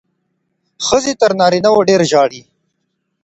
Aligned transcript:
ښځې 0.85 1.13
تر 1.21 1.31
نارینه 1.39 1.69
وو 1.71 1.87
ډېرې 1.89 2.05
ژاړي. 2.11 2.41